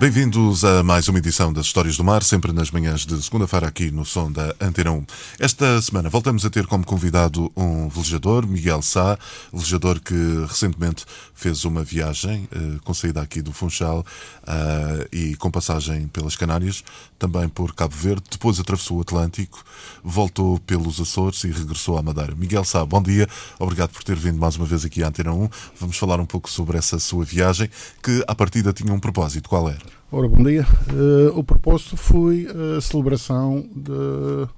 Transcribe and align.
Bem-vindos 0.00 0.64
a 0.64 0.82
mais 0.82 1.08
uma 1.08 1.18
edição 1.18 1.52
das 1.52 1.66
Histórias 1.66 1.98
do 1.98 2.02
Mar, 2.02 2.22
sempre 2.22 2.54
nas 2.54 2.70
manhãs 2.70 3.04
de 3.04 3.22
segunda-feira 3.22 3.68
aqui 3.68 3.90
no 3.90 4.02
som 4.02 4.32
da 4.32 4.54
Antena 4.58 4.92
1. 4.92 5.04
Esta 5.38 5.82
semana 5.82 6.08
voltamos 6.08 6.42
a 6.46 6.48
ter 6.48 6.66
como 6.66 6.86
convidado 6.86 7.52
um 7.54 7.86
velejador, 7.86 8.46
Miguel 8.46 8.80
Sá, 8.80 9.18
velejador 9.52 10.00
que 10.00 10.14
recentemente 10.48 11.04
fez 11.34 11.66
uma 11.66 11.84
viagem 11.84 12.48
eh, 12.50 12.78
com 12.82 12.94
saída 12.94 13.20
aqui 13.20 13.42
do 13.42 13.52
Funchal 13.52 14.02
eh, 14.46 15.08
e 15.12 15.36
com 15.36 15.50
passagem 15.50 16.08
pelas 16.08 16.34
Canárias, 16.34 16.82
também 17.18 17.46
por 17.46 17.74
Cabo 17.74 17.94
Verde, 17.94 18.22
depois 18.30 18.58
atravessou 18.58 18.96
o 18.96 19.00
Atlântico, 19.02 19.62
voltou 20.02 20.58
pelos 20.60 20.98
Açores 20.98 21.44
e 21.44 21.50
regressou 21.50 21.98
à 21.98 22.02
Madeira. 22.02 22.34
Miguel 22.34 22.64
Sá, 22.64 22.82
bom 22.86 23.02
dia, 23.02 23.28
obrigado 23.58 23.90
por 23.90 24.02
ter 24.02 24.16
vindo 24.16 24.38
mais 24.38 24.56
uma 24.56 24.64
vez 24.64 24.82
aqui 24.82 25.02
à 25.02 25.08
Antena 25.08 25.34
1. 25.34 25.50
Vamos 25.78 25.98
falar 25.98 26.18
um 26.20 26.26
pouco 26.26 26.48
sobre 26.48 26.78
essa 26.78 26.98
sua 26.98 27.22
viagem, 27.22 27.68
que 28.02 28.24
à 28.26 28.34
partida 28.34 28.72
tinha 28.72 28.94
um 28.94 28.98
propósito. 28.98 29.46
Qual 29.46 29.68
era? 29.68 29.89
Ora, 30.12 30.26
bom 30.26 30.42
dia. 30.42 30.66
Uh, 30.92 31.38
o 31.38 31.44
propósito 31.44 31.96
foi 31.96 32.44
a 32.76 32.80
celebração 32.80 33.64
de, 33.76 34.48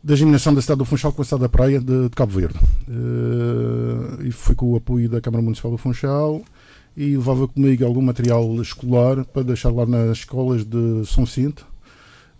da 0.00 0.14
eliminação 0.14 0.54
da 0.54 0.62
cidade 0.62 0.78
do 0.78 0.84
Funchal 0.84 1.12
com 1.12 1.22
a 1.22 1.24
cidade 1.24 1.42
da 1.42 1.48
Praia 1.48 1.80
de, 1.80 2.04
de 2.04 2.10
Cabo 2.10 2.30
Verde. 2.30 2.56
Uh, 2.88 4.22
e 4.22 4.30
foi 4.30 4.54
com 4.54 4.66
o 4.66 4.76
apoio 4.76 5.08
da 5.08 5.20
Câmara 5.20 5.42
Municipal 5.42 5.72
do 5.72 5.76
Funchal 5.76 6.40
e 6.96 7.16
levava 7.16 7.48
comigo 7.48 7.84
algum 7.84 8.00
material 8.00 8.62
escolar 8.62 9.24
para 9.24 9.42
deixar 9.42 9.70
lá 9.70 9.84
nas 9.84 10.18
escolas 10.18 10.64
de 10.64 11.04
São 11.04 11.26
Cinto. 11.26 11.66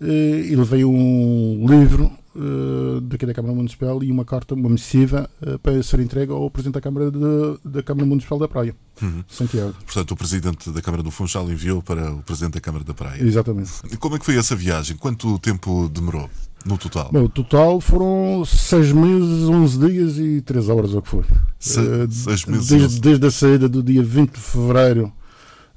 Uh, 0.01 0.07
e 0.07 0.55
levei 0.55 0.85
um 0.85 1.67
livro 1.69 2.13
uh, 2.35 3.01
daqui 3.01 3.27
da 3.27 3.35
Câmara 3.35 3.55
Municipal 3.55 4.03
e 4.03 4.11
uma 4.11 4.25
carta, 4.25 4.55
uma 4.55 4.69
missiva, 4.69 5.29
uh, 5.43 5.59
para 5.59 5.83
ser 5.83 6.01
entregue 6.01 6.33
ao 6.33 6.51
Presidente 6.51 6.75
da 6.75 6.81
Câmara, 6.81 7.11
de, 7.11 7.19
da 7.65 7.83
Câmara 7.83 8.07
Municipal 8.07 8.39
da 8.39 8.49
Praia, 8.49 8.75
uhum. 9.01 9.25
Santiago. 9.29 9.75
Portanto, 9.85 10.11
o 10.13 10.17
Presidente 10.17 10.71
da 10.71 10.83
Câmara 10.83 11.03
do 11.03 11.11
Funchal 11.11 11.51
enviou 11.51 11.83
para 11.83 12.13
o 12.13 12.23
Presidente 12.23 12.55
da 12.55 12.61
Câmara 12.61 12.85
da 12.85 12.95
Praia. 12.95 13.23
Exatamente. 13.23 13.73
E 13.91 13.97
como 13.97 14.17
é 14.17 14.19
que 14.19 14.25
foi 14.25 14.37
essa 14.37 14.55
viagem? 14.55 14.97
Quanto 14.97 15.39
tempo 15.39 15.89
demorou? 15.89 16.29
No 16.65 16.77
total? 16.77 17.09
Bom, 17.11 17.25
o 17.25 17.29
total 17.29 17.81
foram 17.81 18.45
6 18.45 18.93
meses, 18.93 19.49
11 19.49 19.79
dias 19.79 20.19
e 20.19 20.43
3 20.43 20.69
horas, 20.69 20.93
ou 20.93 21.01
que 21.01 21.09
foi. 21.09 21.25
6 21.59 22.45
meses? 22.45 22.69
Desde, 22.69 23.01
desde 23.01 23.27
a 23.27 23.31
saída 23.31 23.67
do 23.67 23.83
dia 23.83 24.03
20 24.03 24.33
de 24.33 24.41
fevereiro 24.41 25.11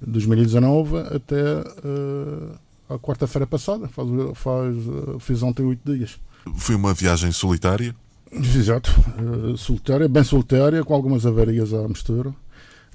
de 0.02 0.12
2019 0.12 0.98
até 0.98 1.62
uh, 1.62 2.59
a 2.90 3.00
quarta-feira 3.00 3.48
passada. 3.48 3.88
Faz, 3.88 4.09
faz, 4.36 4.76
fiz 5.20 5.42
ontem 5.42 5.64
8 5.64 5.94
dias. 5.94 6.20
Foi 6.55 6.75
uma 6.75 6.94
viagem 6.94 7.31
solitária? 7.31 7.95
Exato, 8.31 8.91
uh, 9.19 9.58
solitária, 9.58 10.08
bem 10.08 10.23
solitária, 10.23 10.83
com 10.83 10.94
algumas 10.94 11.25
avarias 11.25 11.73
à 11.73 11.88
mistura, 11.88 12.33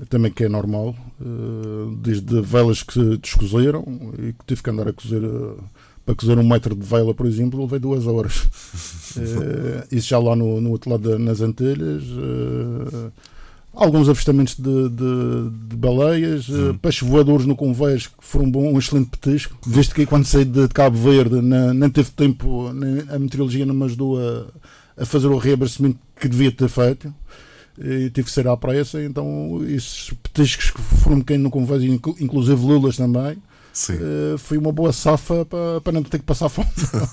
também 0.09 0.33
que 0.33 0.45
é 0.45 0.49
normal, 0.49 0.97
uh, 1.21 1.97
desde 1.97 2.41
velas 2.41 2.83
que 2.83 2.95
se 2.95 3.17
descozeram 3.19 3.85
e 4.19 4.33
que 4.33 4.45
tive 4.47 4.63
que 4.63 4.71
andar 4.71 4.89
a 4.89 4.93
cozer, 4.93 5.23
uh, 5.23 5.63
para 6.05 6.15
cozer 6.15 6.39
um 6.39 6.47
metro 6.47 6.75
de 6.75 6.85
vela, 6.85 7.15
por 7.15 7.27
exemplo, 7.27 7.61
levei 7.61 7.79
duas 7.79 8.07
horas. 8.07 8.49
isso 9.93 10.09
já 10.09 10.19
lá 10.19 10.35
no, 10.35 10.61
no 10.61 10.71
outro 10.71 10.91
lado 10.91 11.19
nas 11.19 11.41
Antilhas 11.41 12.03
alguns 13.75 14.09
avistamentos 14.09 14.57
de, 14.57 14.89
de, 14.89 15.51
de 15.69 15.77
baleias, 15.77 16.49
uh, 16.49 16.75
peixes 16.81 17.09
voadores 17.09 17.47
no 17.47 17.55
convés, 17.55 18.07
que 18.07 18.15
foram 18.19 18.47
um, 18.47 18.51
bom, 18.51 18.73
um 18.73 18.79
excelente 18.79 19.11
petisco. 19.11 19.57
Visto 19.67 19.95
que 19.95 20.07
quando 20.07 20.25
saí 20.25 20.45
de 20.45 20.69
Cabo 20.69 20.99
Verde 20.99 21.41
na, 21.41 21.73
nem 21.73 21.91
teve 21.91 22.11
tempo, 22.11 22.73
nem, 22.73 23.05
a 23.09 23.19
meteorologia 23.19 23.65
não 23.65 23.75
me 23.75 23.85
ajudou 23.85 24.19
a, 24.19 24.47
a 25.03 25.07
fazer 25.07 25.29
o 25.29 25.39
reabastecimento 25.39 25.99
que 26.21 26.29
devia 26.29 26.51
ter 26.51 26.69
feito. 26.69 27.15
E 27.81 28.11
tive 28.11 28.25
que 28.25 28.33
sair 28.33 28.49
à 28.49 28.57
pressa, 28.57 29.01
então 29.01 29.61
esses 29.69 30.13
petiscos 30.21 30.73
que 30.73 30.81
foram 30.81 31.23
um 31.31 31.39
no 31.39 31.49
convés, 31.49 31.85
inclusive 31.85 32.61
lulas 32.61 32.97
também, 32.97 33.37
Uh, 33.87 34.39
foi 34.39 34.59
uma 34.59 34.73
boa 34.73 34.93
safa 34.93 35.45
para, 35.45 35.81
para 35.81 35.93
não 35.93 36.03
ter 36.03 36.19
que 36.19 36.25
passar 36.25 36.49
fome 36.49 36.69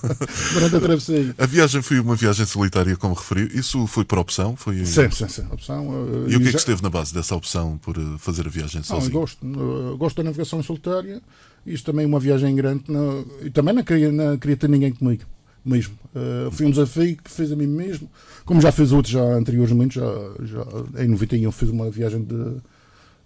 durante 0.53 0.75
a 0.75 0.79
travessia. 0.79 1.35
A 1.37 1.45
viagem 1.45 1.81
foi 1.81 1.99
uma 1.99 2.15
viagem 2.15 2.45
solitária, 2.45 2.95
como 2.95 3.13
referiu. 3.13 3.47
Isso 3.53 3.85
foi 3.87 4.03
por 4.03 4.19
opção? 4.19 4.55
Foi... 4.55 4.83
Sim, 4.85 5.09
sim, 5.11 5.27
sim. 5.27 5.45
Opção, 5.51 5.89
uh, 5.89 6.25
e 6.27 6.35
o 6.35 6.41
que 6.41 6.47
é 6.47 6.51
que 6.51 6.57
esteve 6.57 6.81
na 6.81 6.89
base 6.89 7.13
dessa 7.13 7.35
opção 7.35 7.77
por 7.77 7.97
eh, 7.97 8.01
fazer 8.17 8.47
a 8.47 8.49
viagem 8.49 8.81
sozinho? 8.83 9.13
Não, 9.13 9.19
gosto, 9.19 9.97
gosto 9.97 10.17
da 10.17 10.23
navegação 10.23 10.61
solitária. 10.63 11.21
Isto 11.65 11.91
também 11.91 12.05
é 12.05 12.07
uma 12.07 12.19
viagem 12.19 12.55
grande. 12.55 12.83
Não, 12.87 13.25
e 13.41 13.49
também 13.49 13.73
não 13.73 13.83
queria, 13.83 14.11
não 14.11 14.37
queria 14.37 14.57
ter 14.57 14.69
ninguém 14.69 14.91
comigo 14.91 15.23
mesmo. 15.65 15.95
Uh, 16.15 16.51
foi 16.51 16.67
um 16.67 16.69
desafio 16.69 17.17
que 17.17 17.31
fez 17.31 17.51
a 17.51 17.55
mim 17.55 17.67
mesmo, 17.67 18.09
como 18.45 18.61
já 18.61 18.71
fiz 18.71 18.91
outros 18.91 19.11
já 19.11 19.23
anteriormente, 19.23 19.95
já, 19.95 20.05
já 20.43 21.03
em 21.03 21.07
91 21.07 21.51
fiz 21.51 21.69
uma 21.69 21.89
viagem 21.89 22.23
de 22.23 22.57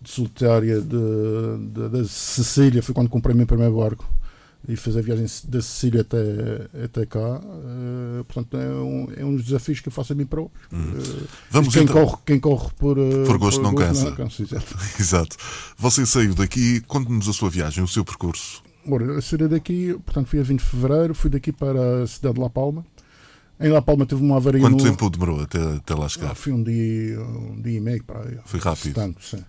de 0.01 0.09
solitária 0.09 0.81
da 0.81 2.03
Sicília, 2.05 2.81
foi 2.81 2.93
quando 2.93 3.09
comprei 3.09 3.33
o 3.33 3.37
meu 3.37 3.47
primeiro 3.47 3.77
barco 3.77 4.09
e 4.67 4.75
fiz 4.75 4.95
a 4.97 5.01
viagem 5.01 5.25
da 5.45 5.61
Sicília 5.61 6.01
até, 6.01 6.17
até 6.83 7.05
cá. 7.05 7.39
Uh, 7.39 8.23
portanto, 8.25 8.57
é 8.57 8.69
um, 8.69 9.07
é 9.17 9.25
um 9.25 9.35
dos 9.35 9.45
desafios 9.45 9.79
que 9.79 9.87
eu 9.87 9.91
faço 9.91 10.13
a 10.13 10.15
mim 10.15 10.25
próprio. 10.25 10.59
Hum. 10.71 10.93
Uh, 10.97 11.27
Vamos 11.49 11.73
quem, 11.73 11.83
então... 11.83 12.05
corre, 12.05 12.17
quem 12.25 12.39
corre 12.39 12.69
por, 12.77 12.97
uh, 12.99 13.25
por 13.25 13.37
gosto 13.37 13.61
por 13.61 13.63
não 13.63 13.73
gosto, 13.73 13.87
cansa. 13.87 14.05
Não 14.05 14.15
cansa 14.15 14.43
exato. 14.43 14.77
exato. 14.99 15.37
Você 15.77 16.05
saiu 16.05 16.35
daqui, 16.35 16.81
conte-nos 16.81 17.29
a 17.29 17.33
sua 17.33 17.49
viagem, 17.49 17.83
o 17.83 17.87
seu 17.87 18.03
percurso. 18.03 18.61
Ora, 18.87 19.05
eu 19.05 19.21
saí 19.21 19.47
daqui, 19.47 19.93
portanto, 20.05 20.27
fui 20.27 20.39
a 20.39 20.43
20 20.43 20.59
de 20.59 20.65
fevereiro, 20.65 21.13
fui 21.13 21.29
daqui 21.29 21.51
para 21.51 22.03
a 22.03 22.07
cidade 22.07 22.35
de 22.35 22.41
La 22.41 22.49
Palma. 22.49 22.85
Em 23.59 23.69
La 23.69 23.81
Palma 23.81 24.05
teve 24.05 24.21
uma 24.21 24.37
avaria. 24.37 24.61
Quanto 24.61 24.83
no... 24.83 24.83
tempo 24.83 25.09
demorou 25.09 25.41
até, 25.41 25.61
até 25.61 25.93
lá 25.93 26.07
chegar? 26.07 26.31
Ah, 26.31 26.35
foi 26.35 26.53
um 26.53 26.63
dia, 26.63 27.19
um 27.19 27.61
dia 27.61 27.77
e 27.77 27.81
meio 27.81 28.03
para 28.03 28.21
aí. 28.21 28.37
Foi 28.45 28.59
rápido. 28.59 28.93
Tanto, 28.93 29.23
sim. 29.23 29.43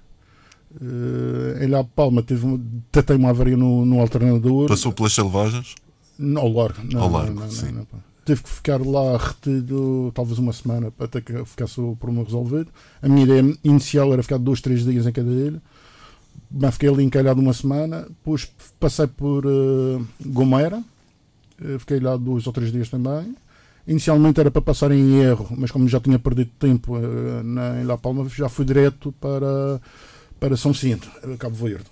Uh, 0.73 1.63
em 1.63 1.67
La 1.67 1.83
Palma 1.83 2.23
teve 2.23 2.47
uma, 2.47 2.59
tem 3.03 3.17
uma 3.17 3.31
avaria 3.31 3.57
no, 3.57 3.85
no 3.85 4.01
alternador. 4.01 4.69
Passou 4.69 4.93
pelas 4.93 5.13
selvagens? 5.13 5.75
Ao 6.37 6.49
largo. 6.49 6.81
Não, 6.85 7.03
ao 7.03 7.11
largo, 7.11 7.35
não, 7.35 7.43
não, 7.43 7.51
sim. 7.51 7.73
Não, 7.73 7.87
Teve 8.25 8.43
que 8.43 8.51
ficar 8.51 8.81
lá 8.81 9.17
retido 9.17 10.13
talvez 10.15 10.39
uma 10.39 10.53
semana 10.53 10.93
até 11.01 11.21
que 11.21 11.45
ficasse 11.45 11.81
o 11.81 11.97
problema 11.97 12.25
resolvido. 12.25 12.69
A 13.03 13.09
minha 13.09 13.25
ideia 13.25 13.59
inicial 13.65 14.13
era 14.13 14.23
ficar 14.23 14.39
dois, 14.39 14.61
três 14.61 14.85
dias 14.85 15.07
em 15.07 15.13
cada 15.13 15.31
ilha. 15.31 15.61
Mas 16.51 16.75
fiquei 16.75 16.89
ali 16.89 17.03
encalhado 17.03 17.41
uma 17.41 17.53
semana. 17.53 18.03
Depois 18.03 18.49
passei 18.79 19.07
por 19.07 19.47
uh, 19.47 20.07
Gomera. 20.25 20.83
Uh, 21.61 21.79
fiquei 21.81 21.99
lá 21.99 22.17
dois 22.17 22.47
ou 22.47 22.53
três 22.53 22.71
dias 22.71 22.89
também. 22.89 23.35
Inicialmente 23.89 24.39
era 24.39 24.51
para 24.51 24.63
passar 24.63 24.93
em 24.93 25.21
erro, 25.21 25.49
mas 25.57 25.71
como 25.71 25.89
já 25.89 25.99
tinha 25.99 26.19
perdido 26.19 26.51
tempo 26.59 26.97
uh, 26.97 27.43
na, 27.43 27.81
em 27.81 27.85
La 27.85 27.97
Palma, 27.99 28.29
já 28.29 28.49
fui 28.49 28.65
direto 28.65 29.11
para 29.21 29.81
para 30.41 30.57
São 30.57 30.73
Cinto, 30.73 31.09
Cabo 31.39 31.55
Verde. 31.55 31.85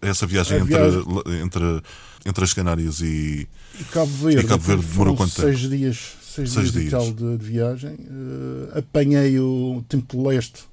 Essa 0.00 0.26
viagem, 0.26 0.58
entre, 0.58 0.74
viagem... 0.74 1.04
Entre, 1.44 1.82
entre 2.24 2.44
as 2.44 2.52
Canárias 2.52 3.00
e, 3.00 3.48
e 3.78 3.84
Cabo 3.84 4.10
Verde, 4.12 4.40
e 4.40 4.48
Cabo 4.48 4.62
Verde 4.62 4.86
demorou 4.86 5.16
quanto 5.16 5.32
seis 5.32 5.60
tempo? 5.60 5.76
Dias, 5.76 6.16
seis, 6.22 6.50
seis 6.50 6.72
dias, 6.72 6.90
dias. 6.90 7.14
De, 7.14 7.38
de, 7.38 7.44
viagem. 7.44 7.92
Uh, 7.92 8.78
apanhei 8.78 9.38
o 9.38 9.84
tempo 9.88 10.16
de 10.16 10.22
leste, 10.22 10.64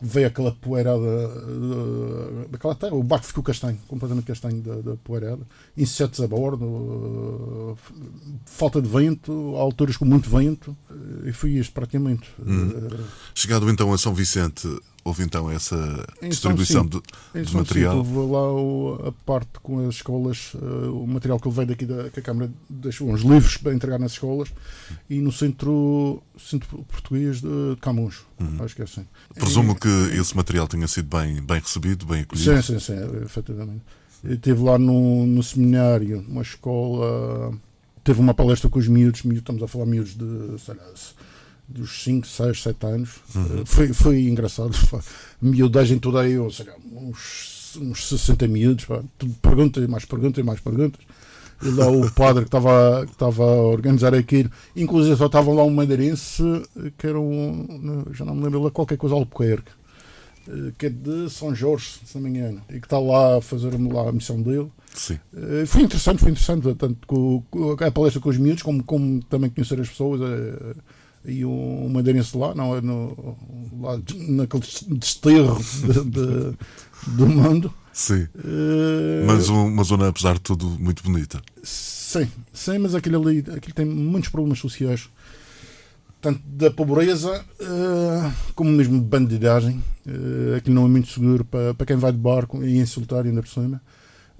veio 0.00 0.28
aquela 0.28 0.52
poeirada 0.52 0.98
uh, 0.98 2.48
daquela 2.50 2.74
terra, 2.74 2.94
o 2.94 3.02
barco 3.02 3.26
ficou 3.26 3.42
castanho, 3.42 3.78
completamente 3.86 4.24
castanho 4.24 4.62
da, 4.62 4.76
da 4.76 4.96
poeirada, 4.96 5.42
insetos 5.76 6.20
a 6.20 6.26
bordo, 6.26 6.64
uh, 6.64 7.78
falta 8.46 8.80
de 8.80 8.88
vento, 8.88 9.56
alturas 9.56 9.96
com 9.96 10.04
muito 10.04 10.30
vento, 10.30 10.76
e 11.24 11.32
foi 11.32 11.50
isto 11.50 11.72
praticamente. 11.72 12.28
Hum. 12.44 12.72
Chegado 13.34 13.68
então 13.68 13.92
a 13.92 13.98
São 13.98 14.14
Vicente, 14.14 14.68
houve 15.08 15.24
então 15.24 15.50
essa 15.50 16.06
em 16.22 16.28
distribuição 16.28 16.86
de, 16.86 17.00
de 17.34 17.54
material? 17.54 17.96
houve 17.96 18.14
lá 18.14 18.52
o, 18.52 19.08
a 19.08 19.12
parte 19.24 19.58
com 19.62 19.88
as 19.88 19.96
escolas, 19.96 20.52
uh, 20.54 21.02
o 21.02 21.06
material 21.06 21.40
que 21.40 21.48
ele 21.48 21.54
veio 21.54 21.68
daqui 21.68 21.86
da 21.86 22.10
que 22.10 22.20
a 22.20 22.22
Câmara 22.22 22.50
deixou, 22.68 23.10
uns 23.10 23.22
livros 23.22 23.56
para 23.56 23.74
entregar 23.74 23.98
nas 23.98 24.12
escolas 24.12 24.48
e 25.08 25.20
no 25.20 25.32
centro, 25.32 26.22
centro 26.38 26.84
português 26.84 27.40
de 27.40 27.76
Camões. 27.80 28.20
Uhum. 28.38 28.64
Acho 28.64 28.76
que 28.76 28.82
é 28.82 28.84
assim. 28.84 29.06
Presumo 29.34 29.72
e, 29.72 29.74
que 29.76 30.18
esse 30.18 30.36
material 30.36 30.68
tenha 30.68 30.86
sido 30.86 31.16
bem, 31.16 31.40
bem 31.42 31.60
recebido, 31.60 32.06
bem 32.06 32.20
acolhido. 32.22 32.62
Sim, 32.62 32.78
sim, 32.78 32.78
sim, 32.78 33.24
efetivamente. 33.24 33.82
Estive 34.24 34.62
lá 34.62 34.78
no, 34.78 35.26
no 35.26 35.42
seminário, 35.42 36.24
uma 36.28 36.42
escola, 36.42 37.52
teve 38.02 38.20
uma 38.20 38.34
palestra 38.34 38.68
com 38.68 38.78
os 38.78 38.88
miúdos, 38.88 39.22
miúdos 39.22 39.42
estamos 39.42 39.62
a 39.62 39.68
falar 39.68 39.86
miúdos 39.86 40.16
de, 40.16 40.58
sei 40.58 40.74
lá, 40.74 40.84
dos 41.68 42.02
5, 42.02 42.26
6, 42.26 42.62
7 42.62 42.86
anos. 42.86 43.10
Uhum. 43.34 43.64
Foi, 43.66 43.92
foi 43.92 44.22
engraçado. 44.28 44.72
Miudagem 45.42 45.98
toda 45.98 46.20
aí, 46.20 46.38
ou 46.38 46.50
seja, 46.50 46.72
uns, 46.92 47.76
uns 47.80 48.08
60 48.08 48.48
miúdos. 48.48 48.84
Pá. 48.86 49.02
Perguntas, 49.42 49.86
mais 49.86 50.04
perguntas, 50.04 50.44
mais 50.44 50.60
perguntas. 50.60 51.00
E 51.62 51.70
lá 51.70 51.88
o 51.88 52.10
padre 52.12 52.42
que 52.44 52.48
estava 52.48 53.04
que 53.04 53.12
estava 53.12 53.42
a 53.42 53.62
organizar 53.62 54.14
aquilo, 54.14 54.48
inclusive 54.76 55.16
só 55.16 55.26
estava 55.26 55.52
lá 55.52 55.64
um 55.64 55.70
madeirense 55.70 56.42
que 56.96 57.06
era 57.06 57.18
um, 57.20 58.04
já 58.12 58.24
não 58.24 58.34
me 58.36 58.44
lembro 58.44 58.62
lá, 58.62 58.70
qualquer 58.70 58.96
coisa 58.96 59.16
Albuquerque. 59.16 59.72
eh, 60.48 60.72
que 60.78 60.86
é 60.86 60.90
de 60.90 61.28
São 61.30 61.54
Jorge, 61.54 62.00
se 62.04 62.14
não 62.16 62.22
me 62.22 62.30
engano, 62.30 62.62
e 62.70 62.80
que 62.80 62.86
está 62.86 62.98
lá 62.98 63.38
a 63.38 63.40
fazer 63.42 63.72
lá 63.92 64.08
a 64.08 64.12
missão 64.12 64.40
dele. 64.40 64.70
Sim. 64.94 65.18
Eh, 65.36 65.66
Foi 65.66 65.82
interessante, 65.82 66.20
foi 66.20 66.30
interessante, 66.30 66.74
tanto 66.76 67.06
com, 67.06 67.42
com 67.50 67.72
a 67.84 67.90
palestra 67.90 68.20
com 68.20 68.28
os 68.30 68.38
miúdos, 68.38 68.62
como, 68.62 68.82
como 68.84 69.22
também 69.24 69.50
conhecer 69.50 69.80
as 69.80 69.88
pessoas. 69.88 70.20
eh, 70.20 70.74
E 71.28 71.44
o 71.44 71.50
o 71.50 71.90
madeirense 71.90 72.36
lá, 72.36 72.54
não 72.54 72.76
é? 72.76 72.80
No, 72.80 73.36
lá 73.80 74.00
naquele 74.28 74.62
desterro 74.98 75.58
de- 75.82 76.04
de- 76.10 76.56
do 77.16 77.26
mundo. 77.26 77.72
Sim. 77.92 78.26
Eh, 78.38 79.24
Mas 79.26 79.48
um- 79.48 79.66
uma 79.66 79.84
zona, 79.84 80.08
apesar 80.08 80.34
de 80.34 80.40
tudo, 80.40 80.66
muito 80.78 81.02
bonita. 81.02 81.40
Sim, 81.62 82.28
sim, 82.52 82.78
mas 82.78 82.94
aquilo 82.94 83.20
ali 83.22 83.38
aquilo 83.40 83.74
tem 83.74 83.84
muitos 83.84 84.30
problemas 84.30 84.58
sociais. 84.58 85.08
Tanto 86.20 86.40
da 86.46 86.70
pobreza 86.70 87.44
eh, 87.60 88.32
como 88.54 88.70
mesmo 88.70 88.98
de 88.98 89.04
bandidagem. 89.04 89.82
Uh, 90.06 90.56
aquilo 90.56 90.74
não 90.74 90.86
é 90.86 90.88
muito 90.88 91.08
seguro 91.08 91.44
para, 91.44 91.74
para 91.74 91.86
quem 91.86 91.96
vai 91.96 92.10
de 92.10 92.18
barco 92.18 92.64
e 92.64 92.78
insultar 92.78 93.24
ainda 93.26 93.42
por 93.42 93.48
cima. 93.50 93.80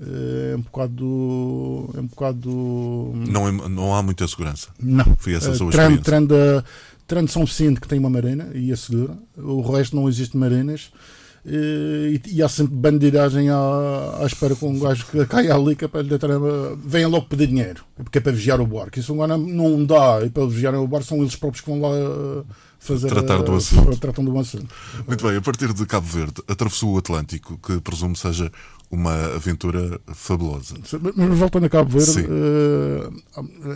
Eh, 0.01 0.53
é 0.53 0.57
um 0.57 0.61
bocado. 0.61 1.91
É 1.97 2.01
um 2.01 2.07
bocado. 2.07 2.51
Não, 3.29 3.49
é- 3.49 3.69
não 3.69 3.95
há 3.95 4.03
muita 4.03 4.27
segurança. 4.29 4.69
Não. 4.81 5.05
Foi 5.19 5.35
essa 5.35 5.51
a 5.51 5.55
sua 5.55 5.67
Uh, 5.69 5.71
Trando, 5.71 5.95
experiência. 5.97 6.65
trando 7.07 7.31
São 7.31 7.45
Vicente 7.45 7.81
que 7.81 7.89
tem 7.89 7.99
uma 7.99 8.11
marina 8.11 8.49
e 8.55 8.71
é 8.73 8.77
segura. 8.77 9.17
O 9.37 9.61
resto 9.73 9.97
não 9.97 10.09
existe 10.09 10.37
marinas. 10.37 10.91
Eh, 11.47 12.21
E, 12.27 12.37
e 12.37 12.43
há 12.43 12.49
sempre 12.49 12.75
bandidagem 12.75 13.49
à, 13.49 14.19
à 14.21 14.27
espera 14.27 14.55
com 14.57 14.71
um 14.71 14.79
gajo 14.79 15.07
que 15.07 15.25
cai 15.27 15.51
ali 15.51 15.75
que 15.77 15.85
é 15.85 15.89
para 15.89 16.03
lhe 16.03 16.09
deitar 16.09 16.31
a- 16.31 16.77
venha 16.85 17.09
logo 17.09 17.27
pedir 17.27 17.47
dinheiro 17.47 17.85
porque 17.97 18.19
é 18.19 18.21
para 18.21 18.33
vigiar 18.33 18.61
o 18.61 18.67
barco. 18.67 18.99
Isso 18.99 19.13
agora 19.13 19.37
não 19.39 19.85
dá 19.85 20.21
e 20.25 20.31
para 20.31 20.45
vigiar 20.47 20.75
o 20.75 20.87
barco 20.87 21.07
são 21.07 21.19
eles 21.19 21.37
próprios 21.37 21.63
que 21.65 21.71
vão 21.71 21.81
lá 21.81 21.89
eh, 21.97 22.43
fazer 22.79 23.09
Tratar 23.09 23.43
do 23.43 23.53
eh, 23.53 23.57
assunto. 23.57 23.97
tratam 24.01 24.25
do 24.25 24.39
assunto. 24.39 24.69
Muito 25.07 25.27
bem, 25.27 25.37
a 25.37 25.41
partir 25.41 25.73
de 25.73 25.85
Cabo 25.87 26.07
Verde, 26.07 26.43
atravessou 26.49 26.95
o 26.95 26.99
Atlântico, 26.99 27.59
que 27.59 27.81
presumo 27.81 28.15
seja 28.17 28.51
uma 28.91 29.13
aventura 29.35 30.01
fabulosa. 30.15 30.75
Mas 31.15 31.39
voltando 31.39 31.67
a 31.67 31.69
Cabo 31.69 31.99
Verde, 31.99 32.27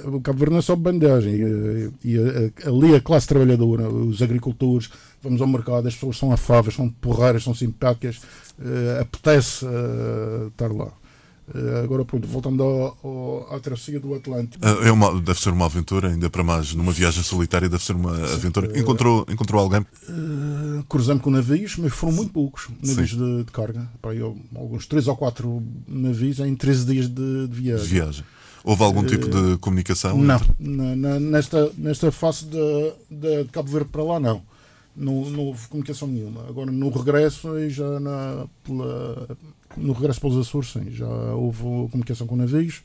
o 0.06 0.20
Cabo 0.20 0.38
Verde 0.38 0.52
não 0.52 0.58
é 0.58 0.62
só 0.62 0.74
bandagem. 0.74 1.34
eh, 1.42 1.90
e 2.04 2.16
eh, 2.18 2.52
ali 2.66 2.94
a 2.94 3.00
classe 3.00 3.28
trabalhadora, 3.28 3.88
os 3.88 4.22
agricultores, 4.22 4.88
vamos 5.22 5.40
ao 5.40 5.46
mercado, 5.46 5.86
as 5.86 5.94
pessoas 5.94 6.16
são 6.16 6.32
afáveis, 6.32 6.74
são 6.74 6.88
porreiras, 6.88 7.44
são 7.44 7.54
simpáticas, 7.54 8.20
eh, 8.58 9.00
apetece 9.02 9.66
eh, 9.66 10.46
estar 10.48 10.72
lá. 10.72 10.88
Eh, 11.54 11.80
agora, 11.82 12.04
pronto, 12.04 12.26
voltando 12.28 12.62
ao- 12.62 12.96
ao- 13.02 13.54
à 13.56 13.58
travessia 13.60 13.98
do 13.98 14.14
Atlântico. 14.14 14.64
Ah, 14.64 14.86
É 14.86 14.92
uma, 14.92 15.20
deve 15.20 15.40
ser 15.40 15.50
uma 15.50 15.66
aventura, 15.66 16.08
ainda 16.08 16.30
para 16.30 16.44
mais 16.44 16.72
numa 16.72 16.92
viagem 16.92 17.22
solitária, 17.22 17.68
deve 17.68 17.82
ser 17.84 17.94
uma 17.96 18.12
aventura. 18.16 18.78
Encontrou, 18.78 19.26
encontrou 19.28 19.60
alguém? 19.60 19.84
Eh, 20.08 20.82
cruzamos 20.88 21.22
com 21.22 21.30
navios, 21.30 21.76
mas 21.76 21.92
foram 21.92 22.12
muito 22.14 22.32
poucos 22.32 22.68
navios 22.82 23.10
de, 23.10 23.44
de 23.44 23.50
carga. 23.52 23.88
Eu, 24.14 24.36
alguns 24.54 24.86
3 24.86 25.08
ou 25.08 25.16
4 25.16 25.62
navios 25.88 26.38
em 26.38 26.54
13 26.54 26.86
dias 26.86 27.08
de, 27.08 27.48
de 27.48 27.54
viagem. 27.60 27.86
viagem. 27.86 28.24
Houve 28.64 28.84
algum 28.84 29.04
tipo 29.04 29.28
de 29.28 29.58
comunicação? 29.58 30.16
Não, 30.16 30.36
entre- 30.36 31.18
nesta, 31.18 31.72
nesta 31.76 32.12
face 32.12 32.44
de, 32.44 32.92
de 33.10 33.44
Cabo 33.50 33.68
Verde 33.68 33.88
para 33.90 34.04
lá, 34.04 34.20
não. 34.20 34.40
Não, 34.94 35.24
não 35.30 35.40
houve 35.46 35.66
comunicação 35.68 36.06
nenhuma. 36.06 36.42
Agora, 36.48 36.70
no 36.70 36.88
regresso, 36.90 37.50
aí 37.54 37.68
já 37.70 37.98
na, 37.98 38.44
pela- 38.62 39.26
no 39.76 39.92
regresso 39.92 40.20
para 40.20 40.30
os 40.30 40.36
Açores, 40.38 40.72
sim, 40.72 40.90
já 40.90 41.06
houve 41.06 41.62
comunicação 41.90 42.26
com 42.26 42.36
navios, 42.36 42.82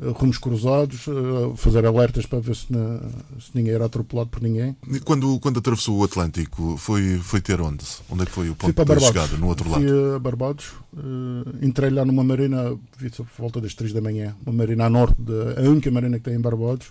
eh, 0.00 0.08
rumos 0.14 0.38
cruzados, 0.38 1.06
eh, 1.08 1.56
fazer 1.56 1.84
alertas 1.84 2.24
para 2.26 2.38
ver 2.40 2.54
se, 2.56 2.72
na- 2.72 3.00
se 3.40 3.50
ninguém 3.54 3.72
era 3.74 3.86
atropelado 3.86 4.28
por 4.30 4.40
ninguém. 4.42 4.76
E 4.92 5.00
Quando, 5.00 5.38
quando 5.40 5.58
atravessou 5.58 5.98
o 5.98 6.04
Atlântico, 6.04 6.76
foi, 6.76 7.18
foi 7.18 7.40
ter 7.40 7.60
onde? 7.60 7.84
Onde 8.10 8.22
é 8.22 8.26
que 8.26 8.32
foi 8.32 8.48
o 8.50 8.54
ponto 8.54 8.84
de 8.84 9.00
chegada? 9.04 9.36
No 9.36 9.48
outro 9.48 9.68
lado? 9.70 9.82
Fui 9.82 10.14
a 10.14 10.18
Barbados, 10.18 10.66
eh, 10.96 11.66
entrei 11.66 11.90
lá 11.90 12.04
numa 12.04 12.22
marina, 12.24 12.76
por 12.96 13.26
volta 13.38 13.60
das 13.60 13.74
3 13.74 13.92
da 13.92 14.00
manhã, 14.00 14.34
uma 14.46 14.52
marina 14.54 14.86
a 14.86 14.90
norte, 14.90 15.16
de, 15.20 15.32
a 15.66 15.68
única 15.70 15.90
marina 15.90 16.18
que 16.18 16.24
tem 16.24 16.34
em 16.34 16.40
Barbados. 16.40 16.88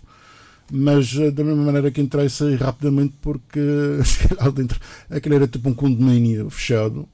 Mas 0.69 1.13
da 1.13 1.45
mesma 1.45 1.63
maneira 1.63 1.89
que 1.89 2.01
entrei, 2.01 2.27
saí 2.27 2.55
rapidamente 2.55 3.13
porque 3.21 3.57
lá 4.37 4.49
dentro. 4.49 4.77
Aquilo 5.09 5.35
era 5.35 5.47
tipo 5.47 5.69
um 5.69 5.73
condomínio 5.73 6.49
fechado 6.49 7.07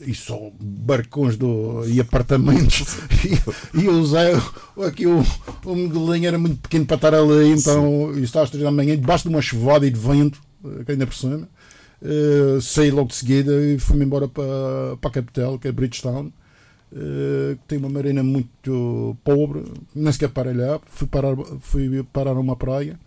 e 0.00 0.14
só 0.14 0.50
barcões 0.60 1.36
do, 1.36 1.84
e 1.86 2.00
apartamentos. 2.00 2.98
e, 3.74 3.80
e 3.80 3.86
eu 3.86 3.92
usei 3.92 4.32
aqui 4.86 5.06
o, 5.06 5.24
o 5.64 5.76
modelinho 5.76 6.28
era 6.28 6.38
muito 6.38 6.60
pequeno 6.60 6.86
para 6.86 6.96
estar 6.96 7.14
ali, 7.14 7.50
então 7.50 8.10
eu 8.10 8.24
estava 8.24 8.44
às 8.44 8.50
3 8.50 8.64
da 8.64 8.70
manhã, 8.70 8.96
debaixo 8.96 9.28
de 9.28 9.34
uma 9.34 9.42
chuvada 9.42 9.86
e 9.86 9.90
de 9.90 9.98
vento, 9.98 10.40
que 10.84 10.92
ainda 10.92 11.06
por 11.06 11.14
cima. 11.14 11.48
Eh, 12.04 12.60
saí 12.60 12.90
logo 12.90 13.08
de 13.08 13.14
seguida 13.14 13.52
e 13.64 13.78
fui-me 13.78 14.04
embora 14.04 14.28
para, 14.28 14.96
para 15.00 15.10
a 15.10 15.12
capital, 15.12 15.58
que 15.58 15.68
é 15.68 15.72
Bridgetown, 15.72 16.30
eh, 16.92 17.56
que 17.56 17.66
tem 17.66 17.78
uma 17.78 17.88
marina 17.88 18.22
muito 18.22 19.16
pobre, 19.24 19.64
nem 19.94 20.12
sequer 20.12 20.28
para 20.28 20.52
lá. 20.54 20.78
Fui 20.86 21.06
parar, 21.08 21.34
fui 21.60 22.02
parar 22.12 22.32
a 22.32 22.40
uma 22.40 22.56
praia, 22.56 22.98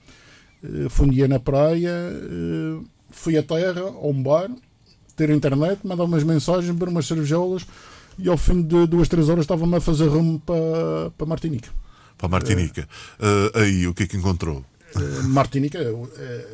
eh, 0.63 0.89
fundia 0.89 1.27
na 1.27 1.39
praia, 1.39 1.93
fui 3.11 3.37
à 3.37 3.43
terra, 3.43 3.81
a 3.81 4.07
um 4.07 4.21
bar, 4.23 4.49
ter 5.17 5.29
internet, 5.31 5.79
mandar 5.85 6.05
umas 6.05 6.23
mensagens, 6.23 6.71
beber 6.71 6.87
umas 6.89 7.05
cervejolas 7.07 7.65
e 8.17 8.29
ao 8.29 8.37
fim 8.37 8.61
de 8.61 8.87
duas, 8.87 9.07
três 9.09 9.27
horas 9.27 9.43
estava-me 9.43 9.75
a 9.75 9.81
fazer 9.81 10.07
rumo 10.07 10.39
para, 10.39 11.11
para 11.17 11.27
Martinica. 11.27 11.69
Para 12.17 12.29
Martinica. 12.29 12.87
Ah, 13.19 13.59
aí, 13.61 13.85
o 13.87 13.93
que 13.93 14.03
é 14.03 14.07
que 14.07 14.15
encontrou? 14.15 14.63
Eh, 14.95 15.21
Martinica, 15.23 15.77
é, 15.79 15.83
é, 16.19 16.45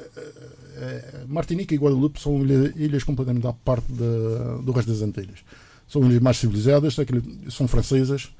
é, 0.78 1.24
Martinica 1.28 1.74
e 1.76 1.78
Guadalupe 1.78 2.20
são 2.20 2.42
ilha- 2.44 2.74
ilhas 2.76 3.04
completamente 3.04 3.46
à 3.46 3.54
parte 3.54 3.92
da- 3.92 4.58
do 4.58 4.72
resto 4.72 4.92
das 4.92 5.02
Antilhas. 5.02 5.40
São 5.88 6.04
ilhas 6.10 6.22
mais 6.22 6.38
civilizadas, 6.38 6.96
são 7.52 7.68
francesas, 7.68 8.30
eh, 8.30 8.34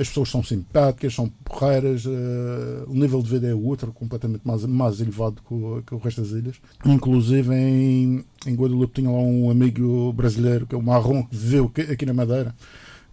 as 0.00 0.08
pessoas 0.08 0.28
são 0.28 0.42
simpáticas, 0.42 1.14
são 1.14 1.28
porreiras, 1.44 2.04
eh, 2.06 2.84
o 2.86 2.94
nível 2.94 3.20
de 3.20 3.28
vida 3.28 3.48
é 3.48 3.54
outro, 3.54 3.92
completamente 3.92 4.42
mais, 4.44 4.64
mais 4.64 5.00
elevado 5.00 5.42
que 5.46 5.52
o, 5.52 5.82
que 5.82 5.94
o 5.94 5.98
resto 5.98 6.22
das 6.22 6.30
ilhas. 6.30 6.56
Inclusive 6.86 7.52
em, 7.52 8.24
em 8.46 8.54
Guadalupe 8.54 9.00
tinha 9.00 9.10
lá 9.10 9.18
um 9.18 9.50
amigo 9.50 10.12
brasileiro, 10.12 10.66
que 10.66 10.74
é 10.74 10.78
o 10.78 10.82
Marrom, 10.82 11.24
que 11.24 11.36
viveu 11.36 11.70
aqui 11.92 12.06
na 12.06 12.14
Madeira, 12.14 12.54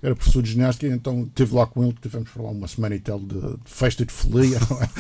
era 0.01 0.15
professor 0.15 0.43
de 0.43 0.51
ginástica, 0.51 0.93
então 0.93 1.23
estive 1.23 1.55
lá 1.55 1.65
com 1.65 1.83
ele, 1.83 1.95
tivemos 2.01 2.29
por 2.29 2.43
lá 2.43 2.51
uma 2.51 2.67
semana 2.67 2.95
e 2.95 2.99
tal 2.99 3.19
de, 3.19 3.33
de 3.39 3.57
festa 3.65 4.05
de 4.05 4.11
folia. 4.11 4.59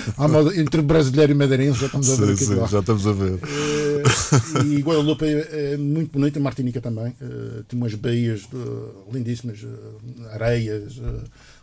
Entre 0.57 0.81
brasileiro 0.81 1.31
e 1.31 1.35
madeirense, 1.35 1.79
já 1.79 1.85
estamos 1.85 2.09
a 2.09 2.15
ver 2.15 2.25
Sim, 2.27 2.33
aqui 2.33 2.45
sim, 2.45 2.55
lá. 2.55 2.67
já 2.67 2.79
estamos 2.79 3.05
a 3.07 3.11
ver. 3.11 3.39
Eh, 3.43 4.63
e 4.65 4.81
Guadalupe 4.81 5.25
é, 5.25 5.73
é 5.73 5.77
muito 5.77 6.11
bonita, 6.17 6.39
Martinica 6.39 6.81
também. 6.81 7.13
Eh, 7.21 7.63
tem 7.67 7.79
umas 7.79 7.93
baías 7.93 8.47
eh, 8.53 9.13
lindíssimas, 9.13 9.59
eh, 9.63 10.33
areias, 10.33 10.99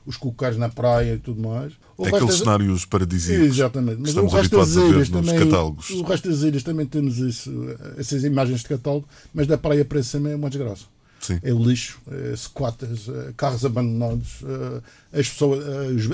os 0.06 0.16
cocares 0.16 0.56
na 0.58 0.68
praia 0.68 1.14
e 1.14 1.18
tudo 1.18 1.40
mais. 1.42 1.72
O 1.96 2.04
É 2.04 2.08
aqueles 2.08 2.26
das- 2.28 2.38
cenários 2.38 2.84
paradisíacos. 2.84 3.46
Exatamente, 3.46 3.96
mas 4.00 4.08
o 4.08 4.10
estamos 4.10 4.32
resto 4.32 4.56
das 4.56 4.74
ilhas 4.76 5.08
também. 5.08 5.38
catálogos. 5.38 5.90
O 5.90 6.02
resto 6.02 6.28
das 6.30 6.40
ilhas 6.42 6.62
também 6.62 6.86
temos 6.86 7.18
isso, 7.18 7.50
essas 7.96 8.22
imagens 8.24 8.60
de 8.60 8.68
catálogo, 8.68 9.08
mas 9.32 9.46
da 9.46 9.56
praia 9.58 9.84
para 9.84 10.02
cima 10.02 10.30
é 10.30 10.36
uma 10.36 10.48
desgraça. 10.50 10.84
Sim. 11.24 11.40
É 11.42 11.50
lixo, 11.50 11.98
é 12.10 12.36
squatters, 12.36 13.08
é 13.08 13.32
carros 13.34 13.64
abandonados, 13.64 14.42
é, 15.12 15.20
as 15.20 15.28
pessoas, 15.30 15.64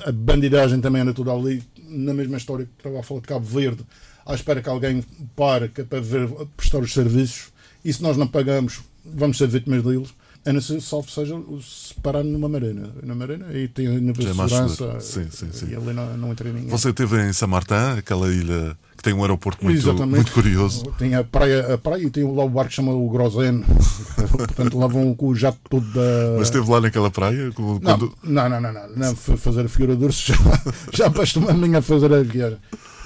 a 0.06 0.12
bandidagem 0.12 0.80
também 0.80 1.02
anda 1.02 1.12
toda 1.12 1.32
ali, 1.32 1.60
na 1.88 2.14
mesma 2.14 2.36
história 2.36 2.64
que 2.64 2.70
estava 2.78 3.00
a 3.00 3.02
falar 3.02 3.20
de 3.20 3.26
Cabo 3.26 3.44
Verde, 3.44 3.84
à 4.24 4.34
espera 4.34 4.62
que 4.62 4.68
alguém 4.68 5.04
pare 5.34 5.68
é 5.76 5.82
para 5.82 6.00
ver, 6.00 6.28
prestar 6.56 6.78
os 6.78 6.92
serviços, 6.92 7.48
e 7.84 7.92
se 7.92 8.00
nós 8.00 8.16
não 8.16 8.28
pagamos, 8.28 8.82
vamos 9.04 9.36
ser 9.36 9.48
vítimas 9.48 9.82
deles. 9.82 10.14
A 10.44 10.52
não 10.54 10.60
ser, 10.60 10.80
salvo 10.80 11.10
seja, 11.10 11.34
se 11.60 11.92
parar 12.00 12.24
numa 12.24 12.48
marina. 12.48 12.90
Na 13.02 13.14
marina 13.14 13.52
e 13.52 13.68
tem 13.68 13.88
a 13.88 13.92
é 13.92 14.14
segurança. 14.14 15.00
Sim, 15.00 15.26
sim, 15.30 15.48
sim. 15.52 15.66
E 15.70 15.76
ali 15.76 15.92
não, 15.92 16.16
não 16.16 16.32
entra 16.32 16.50
ninguém. 16.50 16.68
Você 16.68 16.88
esteve 16.88 17.20
em 17.22 17.32
Saint-Martin, 17.32 17.98
aquela 17.98 18.26
ilha 18.32 18.76
que 18.96 19.02
tem 19.02 19.12
um 19.12 19.20
aeroporto 19.20 19.62
muito, 19.62 19.78
Exatamente. 19.78 20.14
muito 20.14 20.32
curioso. 20.32 20.84
Tem 20.98 21.14
a 21.14 21.22
praia, 21.22 21.74
a 21.74 21.78
praia 21.78 22.04
e 22.04 22.10
tem 22.10 22.24
lá 22.24 22.44
o 22.44 22.48
barco 22.48 22.70
que 22.70 22.76
chama 22.76 22.92
o 22.92 23.08
Grosen. 23.10 23.62
Portanto, 24.30 24.78
lá 24.78 24.86
vão 24.86 25.14
com 25.14 25.28
o 25.28 25.34
jato 25.34 25.58
todo 25.68 25.86
da. 25.92 26.36
Mas 26.38 26.48
esteve 26.48 26.70
lá 26.70 26.80
naquela 26.80 27.10
praia? 27.10 27.44
Não, 27.46 27.52
Quando... 27.52 28.14
não, 28.22 28.48
não, 28.48 28.60
não, 28.60 28.72
não, 28.72 28.88
não. 28.96 29.16
Foi 29.16 29.36
fazer 29.36 29.66
a 29.66 29.68
figura 29.68 29.94
de 29.94 30.04
urso 30.04 30.32
já, 30.92 31.10
já 31.10 31.52
linha 31.52 31.78
a 31.78 31.82
fazer 31.82 32.12
a 32.14 32.22
viagem. 32.22 32.58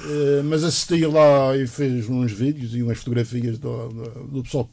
Eh, 0.06 0.42
mas 0.44 0.62
assisti 0.62 1.06
lá 1.06 1.56
e 1.56 1.66
fez 1.66 2.08
uns 2.08 2.30
vídeos 2.30 2.74
e 2.74 2.82
umas 2.82 2.98
fotografias 2.98 3.58
do, 3.58 3.88
do, 4.30 4.42
pessoal 4.42 4.68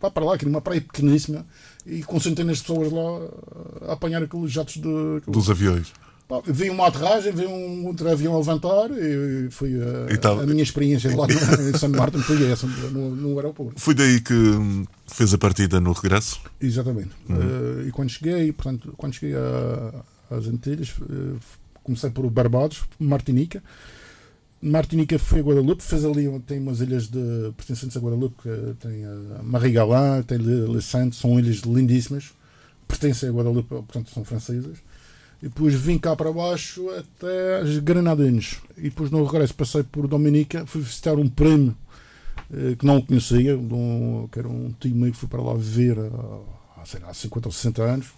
vai 0.00 0.10
para 0.10 0.24
lá, 0.24 0.38
que 0.38 0.46
é 0.46 0.48
uma 0.48 0.62
praia 0.62 0.80
pequeníssima, 0.80 1.44
e 1.86 2.02
com 2.02 2.20
centenas 2.20 2.58
de 2.58 2.64
pessoas 2.64 2.92
lá 2.92 3.88
a 3.88 3.92
apanhar 3.92 4.22
aqueles 4.22 4.50
jatos 4.52 4.74
de. 4.74 5.20
Dos 5.26 5.50
aviões. 5.50 5.92
Pá, 6.28 6.40
Vi 6.46 6.70
uma 6.70 6.86
aterragem, 6.86 7.32
vi 7.32 7.44
um 7.44 7.86
outro 7.86 8.08
avião 8.08 8.34
a 8.34 8.38
levantar 8.38 8.88
e 8.92 9.50
foi 9.50 9.72
a, 9.74 10.30
a 10.30 10.46
minha 10.46 10.62
experiência 10.62 11.14
lá 11.16 11.26
em 11.26 11.76
San 11.76 11.88
Martin 11.88 12.18
foi 12.18 12.48
essa, 12.50 12.68
no, 12.68 13.16
no 13.16 13.36
aeroporto. 13.36 13.80
Foi 13.80 13.94
daí 13.94 14.20
que 14.20 14.32
hum, 14.32 14.84
fez 15.08 15.34
a 15.34 15.38
partida 15.38 15.80
no 15.80 15.92
regresso? 15.92 16.40
Exatamente. 16.60 17.10
Eh, 17.28 17.88
e 17.88 17.90
quando 17.90 18.10
cheguei, 18.10 18.52
portanto, 18.52 18.94
quando 18.96 19.14
cheguei 19.14 19.34
às 20.30 20.46
Antilhas, 20.46 20.94
eh, 21.02 21.36
comecei 21.82 22.10
por 22.10 22.30
Barbados, 22.30 22.84
Martinica. 23.00 23.60
Martinica 24.62 25.18
foi 25.18 25.40
a 25.40 25.42
Guadalupe, 25.42 25.82
fez 25.82 26.04
ali, 26.04 26.28
tem 26.40 26.58
umas 26.58 26.80
ilhas 26.80 27.08
de 27.08 27.52
pertencentes 27.56 27.96
a 27.96 28.00
Guadalupe, 28.00 28.42
que 28.42 28.74
tem 28.78 29.04
a 29.06 29.42
Marigalã, 29.42 30.22
tem 30.22 30.36
Le, 30.36 30.66
Le 30.66 30.82
Saint, 30.82 31.12
são 31.14 31.38
ilhas 31.38 31.58
lindíssimas, 31.58 32.32
pertencem 32.86 33.30
a 33.30 33.32
Guadalupe, 33.32 33.68
portanto 33.68 34.10
são 34.10 34.22
francesas. 34.22 34.78
E 35.42 35.48
depois 35.48 35.72
vim 35.72 35.96
cá 35.96 36.14
para 36.14 36.30
baixo 36.30 36.90
até 36.90 37.60
as 37.62 37.78
Granadinas. 37.78 38.58
E 38.76 38.82
depois 38.82 39.10
no 39.10 39.24
regresso 39.24 39.54
passei 39.54 39.82
por 39.82 40.06
Dominica, 40.06 40.66
fui 40.66 40.82
visitar 40.82 41.14
um 41.14 41.26
primo 41.26 41.74
eh, 42.52 42.74
que 42.78 42.84
não 42.84 43.00
conhecia, 43.00 43.56
um, 43.56 44.28
que 44.30 44.38
era 44.38 44.48
um 44.48 44.74
tio 44.78 44.94
meu 44.94 45.10
que 45.10 45.16
fui 45.16 45.28
para 45.28 45.40
lá 45.40 45.54
ver 45.56 45.96
há, 46.76 46.84
sei 46.84 47.00
lá, 47.00 47.14
50 47.14 47.48
ou 47.48 47.52
60 47.52 47.82
anos. 47.82 48.08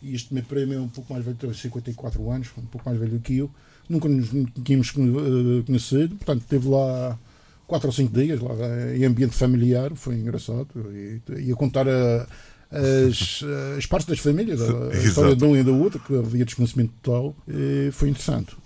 E 0.00 0.14
este 0.14 0.32
meu 0.32 0.42
primo 0.42 0.72
é 0.72 0.80
um 0.80 0.88
pouco 0.88 1.12
mais 1.12 1.22
velho, 1.24 1.36
tem 1.36 1.52
54 1.52 2.30
anos, 2.30 2.48
um 2.56 2.62
pouco 2.62 2.88
mais 2.88 2.98
velho 2.98 3.20
que 3.20 3.36
eu. 3.36 3.50
Nunca 3.88 4.08
nos 4.08 4.30
tínhamos 4.64 4.88
eh, 4.90 5.62
conhecido, 5.66 6.16
portanto, 6.16 6.42
esteve 6.42 6.68
lá 6.68 7.18
4 7.66 7.88
ou 7.88 7.92
5 7.92 8.14
dias, 8.14 8.40
lá 8.40 8.54
em 8.94 9.04
ambiente 9.04 9.34
familiar, 9.34 9.92
foi 9.94 10.14
engraçado. 10.14 10.68
E, 10.92 11.20
ia 11.40 11.54
contar 11.54 11.88
a 11.88 12.26
as, 12.72 13.44
as 13.76 13.84
partes 13.84 14.08
das 14.08 14.18
famílias, 14.18 14.60
a, 14.62 14.88
a 14.88 14.96
história 14.96 15.36
de 15.36 15.44
um 15.44 15.54
e 15.54 15.62
da 15.62 15.72
outra, 15.72 16.00
que 16.00 16.16
havia 16.16 16.44
desconhecimento 16.44 16.92
total, 17.02 17.36
e 17.46 17.90
foi 17.92 18.08
interessante. 18.08 18.56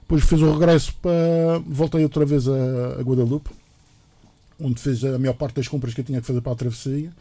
Depois 0.00 0.24
fiz 0.24 0.40
o 0.40 0.52
regresso 0.52 0.94
para. 1.02 1.58
Voltei 1.66 2.02
outra 2.02 2.24
vez 2.24 2.48
a, 2.48 2.96
a 2.98 3.02
Guadalupe, 3.02 3.50
onde 4.58 4.80
fiz 4.80 5.04
a 5.04 5.18
maior 5.18 5.34
parte 5.34 5.56
das 5.56 5.68
compras 5.68 5.92
que 5.92 6.00
eu 6.00 6.04
tinha 6.04 6.20
que 6.20 6.26
fazer 6.26 6.40
para 6.40 6.52
a 6.52 6.56
travessia. 6.56 7.12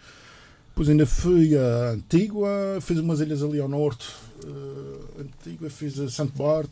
Depois 0.78 0.90
ainda 0.90 1.08
fui 1.08 1.58
a 1.58 1.94
Antigua, 1.94 2.78
fiz 2.82 3.00
umas 3.00 3.20
ilhas 3.20 3.42
ali 3.42 3.60
ao 3.60 3.68
norte. 3.68 4.10
Uh, 4.46 5.22
Antigua, 5.22 5.72
fiz 5.72 6.00
a 6.00 6.08
Santo 6.08 6.38
Bart. 6.38 6.70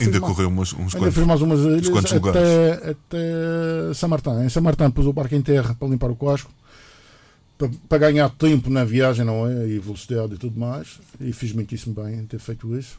ainda 0.00 0.18
mais, 0.18 0.32
correu 0.32 0.48
uns, 0.48 0.72
uns 0.72 0.78
ainda 0.78 0.98
quantos, 0.98 1.14
fiz 1.14 1.26
mais 1.26 1.42
umas 1.42 1.60
ilhas 1.60 2.12
até, 2.14 2.90
até 2.92 3.94
São 3.94 4.08
Martin. 4.08 4.30
Em 4.46 4.48
São 4.48 4.62
Martin 4.62 4.90
pus 4.90 5.04
o 5.04 5.12
barco 5.12 5.34
em 5.34 5.42
terra 5.42 5.76
para 5.78 5.88
limpar 5.88 6.10
o 6.10 6.16
casco 6.16 6.50
para, 7.58 7.68
para, 7.86 7.98
ganhar 7.98 8.30
tempo 8.30 8.70
na 8.70 8.82
viagem, 8.82 9.26
não 9.26 9.46
é? 9.46 9.68
E 9.68 9.78
velocidade 9.78 10.32
e 10.32 10.38
tudo 10.38 10.58
mais. 10.58 10.98
E 11.20 11.34
fiz 11.34 11.52
muitíssimo 11.52 11.94
bem 11.94 12.20
em 12.20 12.24
ter 12.24 12.38
feito 12.38 12.74
isso. 12.78 12.98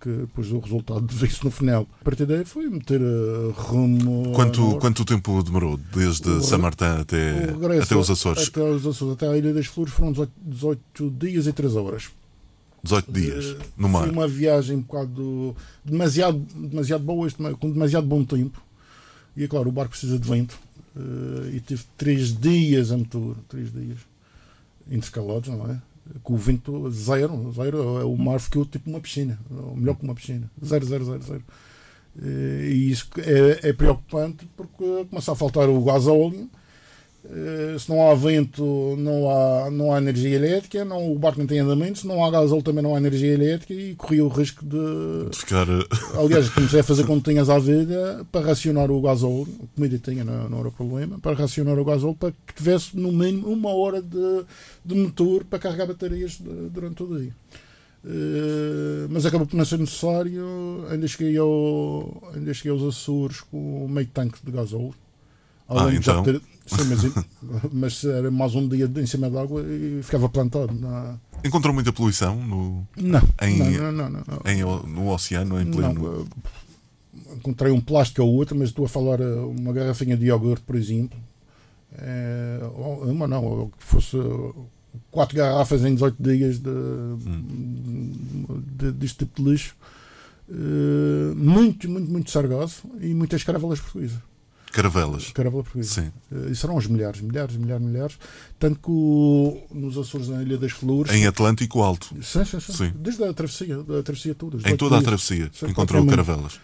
Que 0.00 0.08
depois 0.08 0.50
o 0.50 0.58
resultado 0.58 1.06
de 1.06 1.26
isso 1.26 1.44
no 1.44 1.50
final. 1.50 1.86
A 2.00 2.04
partir 2.04 2.24
daí 2.24 2.44
foi 2.44 2.68
meter 2.68 3.00
uh, 3.00 3.50
rumo. 3.50 4.32
Quanto, 4.32 4.78
quanto 4.78 5.04
tempo 5.04 5.42
demorou? 5.42 5.78
Desde 5.94 6.42
São 6.42 6.58
Martin 6.58 6.84
até, 6.84 7.54
até 7.82 7.94
os 7.94 8.10
Açores? 8.10 8.48
Até 8.48 8.62
os 8.62 8.86
Açores, 8.86 9.14
até 9.14 9.28
a 9.28 9.36
Ilha 9.36 9.52
das 9.52 9.66
Flores 9.66 9.92
foram 9.92 10.12
18, 10.12 10.32
18 10.40 11.10
dias 11.10 11.46
e 11.46 11.52
3 11.52 11.76
horas. 11.76 12.10
18 12.82 13.12
dias 13.12 13.44
uh, 13.44 13.58
no 13.76 13.88
mar. 13.88 14.04
Foi 14.04 14.12
uma 14.12 14.26
viagem 14.26 14.76
um 14.76 14.80
bocado 14.80 15.54
demasiado, 15.84 16.38
demasiado 16.54 17.04
boa, 17.04 17.28
com 17.60 17.70
demasiado 17.70 18.06
bom 18.06 18.24
tempo. 18.24 18.62
E 19.36 19.44
é 19.44 19.48
claro, 19.48 19.68
o 19.68 19.72
barco 19.72 19.90
precisa 19.90 20.18
de 20.18 20.26
vento 20.26 20.58
Uh, 20.98 21.54
e 21.54 21.60
tive 21.60 21.84
três 21.96 22.36
dias 22.36 22.90
a 22.90 22.96
motor, 22.96 23.36
três 23.48 23.72
dias 23.72 23.98
intercalados, 24.90 25.48
não 25.48 25.70
é? 25.70 25.80
Com 26.22 26.34
o 26.34 26.36
vento 26.36 26.90
zero, 26.90 27.52
zero, 27.52 28.08
o 28.08 28.16
mar 28.16 28.40
ficou 28.40 28.64
tipo 28.64 28.88
uma 28.88 29.00
piscina, 29.00 29.38
melhor 29.74 29.94
que 29.94 30.04
uma 30.04 30.14
piscina, 30.14 30.50
zero, 30.64 30.84
zero, 30.86 31.04
zero, 31.04 31.22
zero. 31.22 31.44
Uh, 32.16 32.64
e 32.64 32.90
isso 32.90 33.08
é, 33.18 33.68
é 33.68 33.72
preocupante 33.72 34.48
porque 34.56 35.06
começa 35.08 35.30
a 35.30 35.36
faltar 35.36 35.68
o 35.68 35.84
gás 35.84 36.06
óleo 36.06 36.50
eh, 36.50 36.57
se 37.78 37.88
não 37.90 38.08
há 38.08 38.14
vento, 38.14 38.96
não 38.98 39.30
há, 39.30 39.70
não 39.70 39.92
há 39.92 39.98
energia 39.98 40.34
elétrica, 40.34 40.84
não, 40.84 41.12
o 41.12 41.18
barco 41.18 41.38
não 41.38 41.46
tem 41.46 41.58
andamento, 41.58 41.98
se 41.98 42.06
não 42.06 42.24
há 42.24 42.30
gasóleo 42.30 42.62
também 42.62 42.82
não 42.82 42.94
há 42.94 42.98
energia 42.98 43.34
elétrica 43.34 43.74
e 43.74 43.94
corria 43.94 44.24
o 44.24 44.28
risco 44.28 44.64
de, 44.64 45.30
de 45.30 45.36
ficar. 45.36 45.68
Eh, 45.68 45.84
Aliás, 46.18 46.48
comecei 46.48 46.80
a 46.80 46.82
fazer 46.84 47.04
quando 47.04 47.22
tinhas 47.22 47.50
à 47.50 47.58
vida 47.58 48.26
para 48.32 48.46
racionar 48.46 48.90
o 48.90 49.00
gasóleo, 49.00 49.48
comida 49.74 49.98
tinha, 49.98 50.24
não, 50.24 50.48
não 50.48 50.60
era 50.60 50.70
problema, 50.70 51.18
para 51.18 51.36
racionar 51.36 51.78
o 51.78 51.84
gasóleo 51.84 52.14
para 52.14 52.32
que 52.32 52.54
tivesse 52.54 52.96
no 52.96 53.12
mínimo 53.12 53.48
uma 53.48 53.70
hora 53.70 54.00
de, 54.00 54.44
de 54.84 54.94
motor 54.94 55.44
para 55.44 55.58
carregar 55.58 55.86
baterias 55.86 56.38
de, 56.38 56.70
durante 56.70 57.02
o 57.02 57.18
dia. 57.18 57.32
Uh, 58.04 59.08
mas 59.10 59.26
acabou 59.26 59.46
por 59.46 59.56
não 59.56 59.64
ser 59.64 59.78
necessário. 59.78 60.86
Ainda 60.88 61.06
cheguei, 61.06 61.36
ao, 61.36 62.30
ainda 62.34 62.54
cheguei 62.54 62.70
aos 62.70 62.82
Açores 62.82 63.40
com 63.40 63.86
meio 63.88 64.06
tanque 64.06 64.38
de 64.42 64.50
gasóleo. 64.52 64.94
Ah, 65.68 65.92
então. 65.92 66.22
Ter, 66.22 66.40
Sim, 66.68 66.84
mas, 66.84 67.62
mas, 67.72 68.04
era 68.04 68.30
mais 68.30 68.54
um 68.54 68.68
dia 68.68 68.90
em 68.96 69.06
cima 69.06 69.30
d'água 69.30 69.62
e 69.62 70.00
ficava 70.02 70.28
plantado. 70.28 70.72
Na... 70.72 71.18
Encontrou 71.44 71.72
muita 71.72 71.92
poluição 71.92 72.36
no, 72.36 72.86
não, 72.96 73.22
em, 73.42 73.58
não, 73.58 73.92
não, 73.92 74.10
não, 74.10 74.22
não, 74.26 74.50
Em, 74.50 74.62
no 74.62 75.08
oceano, 75.12 75.60
em 75.60 75.70
pleno. 75.70 75.94
Não, 75.94 77.36
encontrei 77.36 77.72
um 77.72 77.80
plástico 77.80 78.22
ou 78.22 78.34
outro, 78.34 78.56
mas 78.56 78.68
estou 78.68 78.84
a 78.84 78.88
falar 78.88 79.20
eh, 79.20 79.34
uma 79.34 79.72
garrafinha 79.72 80.16
de 80.16 80.26
iogurte, 80.26 80.64
por 80.64 80.76
exemplo. 80.76 81.18
É, 81.96 82.60
uma 83.02 83.26
não, 83.26 83.70
que 83.78 83.84
fosse 83.84 84.16
quatro 85.10 85.36
garrafas 85.36 85.84
em 85.84 85.94
18 85.94 86.22
dias 86.22 86.58
de, 86.58 86.68
hum. 86.68 88.62
de, 88.76 88.92
deste 88.92 89.18
tipo 89.18 89.42
de 89.42 89.50
lixo. 89.50 89.76
Uh, 90.50 91.34
muito, 91.36 91.90
muito, 91.90 92.10
muito 92.10 92.30
sargaço 92.30 92.88
e 93.00 93.12
muitas 93.12 93.42
caravelas 93.42 93.80
portuguesas. 93.80 94.18
Caravelas. 94.78 95.32
Caravela 95.32 95.64
portuguesa. 95.64 96.02
Sim. 96.02 96.12
Uh, 96.30 96.52
e 96.52 96.54
serão 96.54 96.76
os 96.76 96.86
milhares, 96.86 97.20
milhares, 97.20 97.56
milhares, 97.56 97.84
milhares. 97.84 98.18
Tanto 98.60 98.78
que 98.78 98.88
o, 98.88 99.60
nos 99.72 99.98
Açores, 99.98 100.28
na 100.28 100.40
Ilha 100.40 100.56
das 100.56 100.70
Flores. 100.70 101.12
Em 101.12 101.26
Atlântico 101.26 101.82
Alto. 101.82 102.14
Sim, 102.22 102.44
sim, 102.44 102.60
sim. 102.60 102.72
sim. 102.72 102.92
Desde 102.94 103.24
a 103.24 103.34
travessia, 103.34 103.76
a 103.80 104.02
travessia 104.04 104.36
toda. 104.36 104.56
Em 104.58 104.76
toda 104.76 104.90
dias. 104.90 105.02
a 105.02 105.04
travessia 105.04 105.50
encontrou 105.68 106.06
caravelas. 106.06 106.60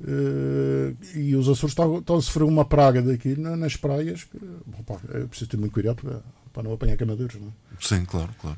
Uh, 0.00 0.96
e 1.14 1.36
os 1.36 1.46
Açores 1.50 1.72
estão, 1.72 1.98
estão 1.98 2.16
a 2.16 2.22
sofrer 2.22 2.44
uma 2.44 2.64
praga 2.64 3.02
daqui 3.02 3.36
nas 3.36 3.76
praias. 3.76 4.24
Que, 4.24 4.38
bom, 4.86 4.98
é 5.12 5.26
preciso 5.26 5.50
ter 5.50 5.58
muito 5.58 5.72
cuidado 5.74 5.96
para, 5.96 6.22
para 6.54 6.62
não 6.62 6.72
apanhar 6.72 6.96
canadeiros. 6.96 7.34
Não 7.34 7.48
é? 7.48 7.50
Sim, 7.78 8.06
claro, 8.06 8.30
claro. 8.40 8.56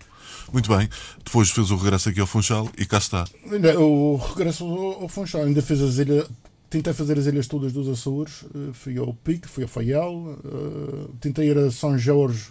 Muito 0.52 0.68
bem. 0.76 0.88
Depois 1.24 1.50
fez 1.50 1.72
o 1.72 1.76
regresso 1.76 2.08
aqui 2.08 2.20
ao 2.20 2.26
Funchal 2.28 2.70
e 2.78 2.86
cá 2.86 2.98
está. 2.98 3.24
O 3.80 4.16
regresso 4.16 4.64
ao 4.64 5.08
Funchal 5.08 5.42
ainda 5.42 5.60
fez 5.60 5.80
as 5.82 5.98
ilhas 5.98 6.28
tentei 6.72 6.94
fazer 6.94 7.18
as 7.18 7.26
ilhas 7.26 7.46
todas 7.46 7.70
dos 7.70 7.86
Açores, 7.86 8.44
uh, 8.54 8.72
fui 8.72 8.96
ao 8.96 9.12
Pico, 9.12 9.46
fui 9.46 9.62
ao 9.62 9.68
Faial, 9.68 10.14
uh, 10.14 11.10
tentei 11.20 11.50
ir 11.50 11.58
a 11.58 11.70
São 11.70 11.98
Jorge, 11.98 12.46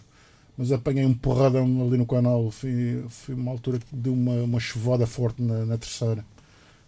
mas 0.56 0.72
apanhei 0.72 1.04
um 1.08 1.14
porradão 1.14 1.88
ali 1.88 1.98
no 1.98 2.06
canal, 2.06 2.52
fui, 2.52 3.04
fui 3.10 3.34
uma 3.34 3.50
altura 3.50 3.80
deu 3.92 4.14
uma, 4.14 4.44
uma 4.44 4.60
chuvada 4.60 5.08
forte 5.08 5.42
na, 5.42 5.66
na 5.66 5.76
terceira, 5.76 6.24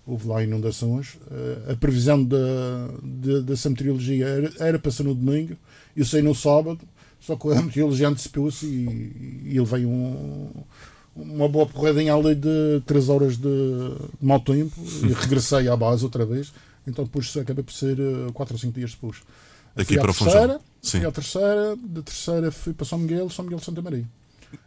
houve 0.05 0.27
lá 0.27 0.43
inundações. 0.43 1.15
Uh, 1.15 1.71
a 1.71 1.75
previsão 1.75 2.23
da, 2.23 2.37
da, 3.01 3.39
dessa 3.39 3.67
meteorologia 3.67 4.27
era, 4.27 4.53
era 4.59 4.79
para 4.79 4.91
ser 4.91 5.01
no 5.01 5.15
domingo, 5.15 5.57
eu 5.97 6.05
saí 6.05 6.21
no 6.21 6.35
sábado, 6.35 6.81
só 7.19 7.35
que 7.35 7.47
a 7.49 7.61
meteorologia 7.63 8.09
antecipou-se 8.09 8.63
e, 8.67 9.41
e 9.45 9.57
ele 9.57 9.65
veio 9.65 9.89
um, 9.89 10.51
uma 11.15 11.49
boa 11.49 11.65
porradinha 11.65 12.13
ali 12.13 12.35
de 12.35 12.79
3 12.85 13.09
horas 13.09 13.37
de, 13.37 13.41
de 13.41 14.25
mau 14.25 14.39
tempo 14.39 14.75
e 15.03 15.13
regressei 15.13 15.67
à 15.67 15.75
base 15.75 16.03
outra 16.03 16.27
vez 16.27 16.53
então 16.87 17.05
depois 17.05 17.35
acabei 17.37 17.63
por 17.63 17.73
ser 17.73 17.97
4 18.33 18.53
ou 18.53 18.59
5 18.59 18.73
dias 18.73 18.91
depois. 18.91 19.17
Aqui 19.75 19.95
para 19.95 20.11
a 20.11 20.13
terceira, 20.13 20.59
Sim. 20.81 20.99
Fui 20.99 21.07
à 21.07 21.11
terceira, 21.11 21.77
da 21.81 22.01
terceira 22.01 22.51
fui 22.51 22.73
para 22.73 22.85
São 22.85 22.99
Miguel, 22.99 23.29
São 23.29 23.45
Miguel 23.45 23.59
de 23.59 23.65
Santa 23.65 23.81
Maria. 23.81 24.05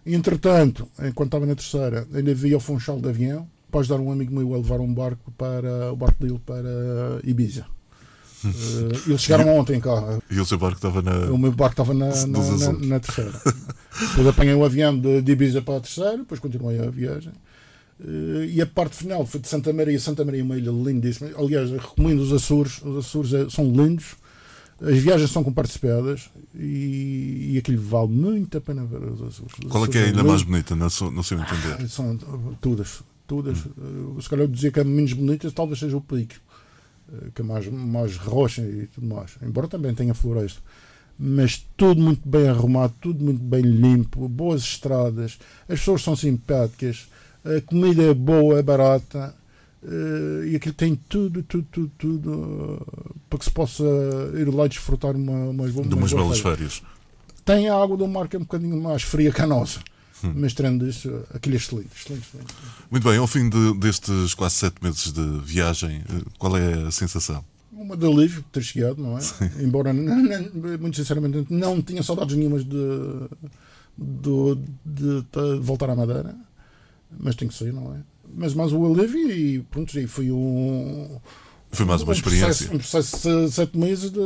E, 0.04 0.14
entretanto, 0.14 0.88
enquanto 0.98 1.28
estava 1.28 1.46
na 1.46 1.54
terceira, 1.54 2.08
ainda 2.12 2.34
vi 2.34 2.54
ao 2.54 2.60
Funchal 2.60 2.98
de 2.98 3.08
avião, 3.08 3.46
após 3.68 3.86
dar 3.86 4.00
um 4.00 4.10
amigo 4.10 4.34
meu 4.34 4.54
a 4.54 4.56
levar 4.56 4.80
um 4.80 4.92
barco 4.92 5.30
para 5.32 5.92
o 5.92 5.96
barco 5.96 6.24
dele 6.24 6.40
para 6.44 7.20
Ibiza. 7.22 7.66
Uh, 8.44 9.08
eles 9.08 9.20
chegaram 9.20 9.56
ontem 9.56 9.78
cá. 9.80 10.18
E 10.30 10.40
o 10.40 10.46
seu 10.46 10.58
barco 10.58 10.76
estava 10.76 11.02
na. 11.02 11.30
O 11.30 11.38
meu 11.38 11.52
barco 11.52 11.72
estava 11.72 11.92
na, 11.92 12.08
na, 12.08 12.38
na, 12.38 12.72
na 12.72 13.00
terceira. 13.00 13.32
depois 14.08 14.26
apanhei 14.26 14.54
o 14.54 14.64
avião 14.64 14.98
de, 14.98 15.20
de 15.20 15.32
Ibiza 15.32 15.62
para 15.62 15.76
a 15.76 15.80
terceira, 15.80 16.18
depois 16.18 16.40
continuei 16.40 16.78
a 16.78 16.90
viagem. 16.90 17.32
Uh, 17.98 18.44
e 18.44 18.60
a 18.60 18.66
parte 18.66 18.96
final 18.96 19.24
foi 19.24 19.40
de 19.40 19.48
Santa 19.48 19.72
Maria. 19.72 19.98
Santa 19.98 20.24
Maria 20.24 20.40
é 20.40 20.44
uma 20.44 20.56
ilha 20.56 20.70
lindíssima. 20.70 21.30
Aliás, 21.36 21.70
recomendo 21.70 22.20
os 22.20 22.32
Açores. 22.32 22.82
Os 22.82 22.98
Açores 22.98 23.32
é, 23.32 23.48
são 23.48 23.70
lindos. 23.70 24.16
As 24.80 24.98
viagens 24.98 25.30
são 25.30 25.42
comparticipadas 25.42 26.28
e, 26.54 27.52
e 27.52 27.58
aquilo 27.58 27.80
vale 27.80 28.08
muito 28.08 28.58
a 28.58 28.60
pena 28.60 28.84
ver 28.84 29.02
os 29.02 29.22
Açores. 29.22 29.54
Qual 29.70 29.86
é 29.86 29.88
que 29.88 29.96
é 29.96 30.04
a 30.04 30.08
ilha 30.08 30.22
mais 30.22 30.42
bonita, 30.42 30.76
no 30.76 30.90
seu, 30.90 31.10
no 31.10 31.24
seu 31.24 31.38
entender? 31.38 31.76
Ah, 31.80 31.88
são 31.88 32.18
todas. 32.60 33.02
todas. 33.26 33.64
Hum. 33.64 34.16
Uh, 34.16 34.22
se 34.22 34.28
calhar 34.28 34.44
eu 34.44 34.48
dizia 34.48 34.70
que 34.70 34.80
a 34.80 34.84
menos 34.84 35.14
bonita 35.14 35.50
talvez 35.50 35.78
seja 35.78 35.96
o 35.96 36.00
Pico, 36.02 36.34
uh, 37.08 37.30
que 37.34 37.40
é 37.40 37.44
mais, 37.44 37.66
mais 37.68 38.16
rocha 38.18 38.60
e 38.60 38.86
tudo 38.88 39.06
mais. 39.06 39.38
Embora 39.42 39.66
também 39.66 39.94
tenha 39.94 40.12
floresta 40.12 40.60
mas 41.18 41.66
tudo 41.76 42.00
muito 42.00 42.28
bem 42.28 42.48
arrumado, 42.48 42.94
tudo 43.00 43.24
muito 43.24 43.42
bem 43.42 43.62
limpo, 43.62 44.28
boas 44.28 44.62
estradas, 44.62 45.38
as 45.68 45.78
pessoas 45.78 46.02
são 46.02 46.14
simpáticas, 46.14 47.08
a 47.56 47.60
comida 47.60 48.02
é 48.02 48.14
boa, 48.14 48.58
é 48.58 48.62
barata 48.62 49.34
uh, 49.82 50.44
e 50.44 50.56
aquilo 50.56 50.74
tem 50.74 50.94
tudo, 51.08 51.42
tudo, 51.42 51.66
tudo, 51.70 51.92
tudo 51.98 52.30
uh, 52.32 53.14
para 53.28 53.38
que 53.38 53.44
se 53.44 53.50
possa 53.50 53.84
ir 54.34 54.52
lá 54.52 54.66
desfrutar 54.66 55.14
uma, 55.14 55.50
umas, 55.50 55.72
de 55.72 55.94
umas 55.94 56.12
belas 56.12 56.40
férias. 56.40 56.82
Tem 57.44 57.68
a 57.68 57.74
água 57.74 57.96
do 57.96 58.08
mar 58.08 58.28
que 58.28 58.36
é 58.36 58.38
um 58.38 58.42
bocadinho 58.42 58.80
mais 58.80 59.02
fria 59.02 59.30
que 59.30 59.40
a 59.40 59.46
nossa. 59.46 59.80
Hum. 60.24 60.32
Mas 60.34 60.54
tirando 60.54 60.88
isso, 60.88 61.24
aquilo 61.32 61.54
é 61.54 61.58
excelente, 61.58 61.90
excelente, 61.94 62.26
excelente. 62.26 62.54
Muito 62.90 63.04
bem, 63.08 63.18
ao 63.18 63.26
fim 63.26 63.48
de, 63.48 63.74
destes 63.74 64.34
quase 64.34 64.56
sete 64.56 64.82
meses 64.82 65.12
de 65.12 65.40
viagem, 65.44 66.02
eh, 66.08 66.22
qual 66.38 66.56
é 66.56 66.86
a 66.86 66.90
sensação? 66.90 67.44
uma 67.76 67.96
de 67.96 68.06
alívio 68.06 68.42
ter 68.50 68.62
chegado, 68.62 69.00
não 69.00 69.18
é? 69.18 69.20
Embora, 69.62 69.92
não, 69.92 70.16
não, 70.16 70.78
muito 70.80 70.96
sinceramente, 70.96 71.46
não 71.50 71.82
tinha 71.82 72.02
saudades 72.02 72.34
nenhumas 72.34 72.64
de, 72.64 72.78
de, 73.96 74.56
de, 74.84 75.20
de 75.20 75.60
voltar 75.60 75.90
à 75.90 75.94
Madeira, 75.94 76.34
mas 77.18 77.34
tem 77.34 77.48
que 77.48 77.54
ser, 77.54 77.72
não 77.72 77.94
é? 77.94 77.98
Mas 78.34 78.54
mais 78.54 78.72
o 78.72 78.84
alívio 78.86 79.30
e 79.30 79.60
pronto, 79.62 79.98
e 79.98 80.06
foi 80.06 80.30
um. 80.30 81.18
Foi 81.70 81.84
mais 81.86 82.02
uma 82.02 82.10
um 82.10 82.14
experiência. 82.14 82.68
Processo, 82.68 82.74
um 82.74 82.78
processo 82.78 83.46
de 83.46 83.52
sete 83.52 83.78
meses 83.78 84.10
de, 84.10 84.20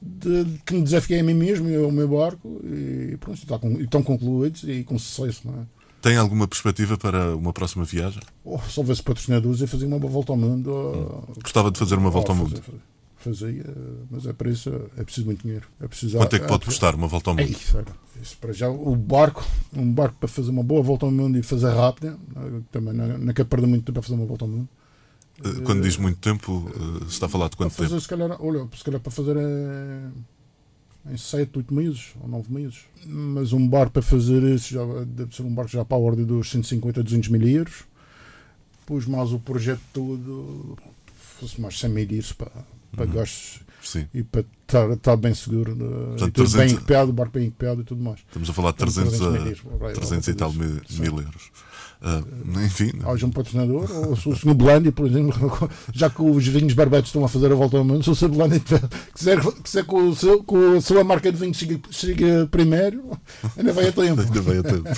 de, 0.00 0.44
de 0.44 0.58
que 0.64 0.74
me 0.74 0.82
desafiei 0.82 1.20
a 1.20 1.22
mim 1.24 1.34
mesmo 1.34 1.68
e 1.68 1.76
ao 1.76 1.90
meu 1.90 2.08
barco 2.08 2.60
e 2.64 3.16
pronto, 3.18 3.38
está 3.38 3.58
com, 3.58 3.72
e 3.80 3.84
estão 3.84 4.02
concluídos 4.02 4.62
e 4.64 4.84
com 4.84 4.98
sucesso, 4.98 5.42
não 5.46 5.54
é? 5.62 5.66
Tem 6.00 6.16
alguma 6.16 6.46
perspectiva 6.46 6.96
para 6.96 7.34
uma 7.34 7.52
próxima 7.52 7.84
viagem? 7.84 8.22
Oh, 8.44 8.58
se 8.60 8.78
houvesse 8.78 9.02
patrocinadores, 9.02 9.60
eu 9.60 9.66
fazia 9.66 9.86
uma 9.86 9.98
volta 9.98 10.32
ao 10.32 10.36
mundo. 10.38 10.70
oh, 10.70 11.40
Gostava 11.42 11.70
de 11.72 11.78
fazer 11.78 11.96
uma 11.96 12.08
volta 12.10 12.30
ao 12.30 12.36
oh, 12.36 12.40
mundo. 12.40 12.62
fazer- 12.62 12.78
Fazia, 13.20 13.64
mas 14.10 14.26
é 14.26 14.32
para 14.32 14.48
isso 14.48 14.70
é 14.96 15.02
preciso 15.02 15.26
muito 15.26 15.42
dinheiro. 15.42 15.66
É 15.80 15.88
preciso, 15.88 16.18
Quanto 16.18 16.36
é 16.36 16.38
que 16.38 16.46
pode 16.46 16.64
custar 16.66 16.94
uma 16.94 17.08
volta 17.08 17.30
ao 17.30 17.38
É 17.38 17.42
mundo? 17.42 17.50
isso, 17.52 17.76
era. 17.76 17.92
Isso 18.22 18.36
para 18.38 18.52
já, 18.52 18.68
o 18.70 18.94
barco, 18.94 19.44
um 19.72 19.92
barco 19.92 20.16
para 20.20 20.28
fazer 20.28 20.50
uma 20.50 20.62
boa 20.62 20.82
volta 20.82 21.04
ao 21.04 21.10
mundo 21.12 21.36
e 21.36 21.42
fazer 21.42 21.68
rápida, 21.72 22.16
eh, 22.36 22.60
também 22.70 22.94
não, 22.94 23.18
não 23.18 23.32
quero 23.32 23.48
perder 23.48 23.66
muito 23.66 23.84
tempo 23.84 23.98
a 23.98 24.02
fazer 24.02 24.14
uma 24.14 24.24
volta 24.26 24.44
ao 24.44 24.48
mundo. 24.50 24.68
Eh, 25.44 25.60
Quando 25.64 25.82
diz 25.82 25.96
muito 25.96 26.18
tempo, 26.18 26.70
eh, 27.02 27.04
está 27.08 27.26
a 27.26 27.28
falar 27.28 27.48
de 27.48 27.56
Para 27.56 27.66
quanto 27.66 27.74
fazer, 27.76 27.88
tempo? 27.88 28.00
se 28.00 28.08
calhar, 28.08 28.36
olha, 28.40 28.68
se 28.76 28.84
calhar 28.84 29.00
para 29.00 29.10
fazer 29.12 29.36
é, 29.36 31.12
em 31.12 31.16
7, 31.16 31.58
8 31.58 31.74
meses 31.74 32.14
ou 32.20 32.28
9 32.28 32.52
meses. 32.52 32.78
Mas 33.04 33.52
um 33.52 33.66
barco 33.68 33.92
para 33.94 34.02
fazer 34.02 34.42
isso 34.44 34.74
já 34.74 34.84
deve 35.04 35.34
ser 35.34 35.42
um 35.42 35.52
barco 35.52 35.70
já 35.72 35.84
para 35.84 35.96
a 35.96 36.00
ordem 36.00 36.24
dos 36.24 36.48
150, 36.50 37.02
200 37.02 37.28
mil 37.30 37.42
euros. 37.48 37.82
Depois 38.80 39.06
mais 39.06 39.32
o 39.32 39.38
projeto 39.40 39.80
todo, 39.92 40.76
fosse 41.38 41.60
mais 41.60 41.78
100 41.78 41.90
mil 41.90 42.08
euros 42.10 42.32
para, 42.32 42.50
para 42.94 43.06
Uhum. 43.06 43.12
gastos 43.12 43.60
Sim, 43.82 44.06
e 44.12 44.22
para 44.22 44.44
estar, 44.66 44.90
estar 44.90 45.16
bem 45.16 45.34
seguro. 45.34 45.74
de- 45.74 45.78
Portanto, 45.84 46.28
e 46.28 46.32
tudo 46.32 46.50
300 46.50 46.56
bem 46.56 46.74
equipado, 46.74 47.10
o 47.10 47.12
barco 47.12 47.32
bem 47.38 47.46
equipado 47.48 47.80
e 47.80 47.84
tudo 47.84 48.02
mais. 48.02 48.18
estamos 48.26 48.50
a 48.50 48.52
falar 48.52 48.70
de 48.72 48.76
Então, 48.82 48.88
300, 48.92 49.20
a- 49.22 49.30
mil 49.30 49.40
euros, 49.46 49.60
vai, 49.78 49.92
300 49.94 50.28
e 50.28 50.34
tal 50.34 50.52
mil, 50.52 50.80
mil 50.98 51.18
euros. 51.18 51.50
Ah, 52.00 52.22
enfim, 52.64 52.92
Haja 53.04 53.26
um 53.26 53.30
patrocinador, 53.32 53.90
ou 53.90 54.14
se 54.14 54.28
o 54.28 54.36
Sr. 54.36 54.54
Belândia, 54.54 54.92
por 54.92 55.04
exemplo, 55.04 55.68
já 55.92 56.08
que 56.08 56.22
os 56.22 56.46
vinhos 56.46 56.72
barbetes 56.72 57.08
estão 57.08 57.24
a 57.24 57.28
fazer 57.28 57.50
a 57.50 57.56
volta 57.56 57.76
ao 57.76 57.82
mundo, 57.84 58.04
se 58.04 58.10
o 58.10 58.14
Sr. 58.14 58.28
Belândia 58.28 58.60
tiver- 58.60 58.88
quiser, 59.12 59.40
quiser 59.64 59.84
que, 59.84 59.94
o 59.96 60.14
seu, 60.14 60.44
que 60.44 60.54
a 60.76 60.80
sua 60.80 61.02
marca 61.02 61.32
de 61.32 61.36
vinho 61.36 61.52
chegue, 61.52 61.80
chegue 61.90 62.24
primeiro, 62.52 63.18
ainda 63.56 63.72
vai 63.72 63.88
a 63.88 63.92
tempo. 63.92 64.20
Ainda 64.20 64.40
vai 64.42 64.58
a 64.58 64.62
tempo. 64.62 64.88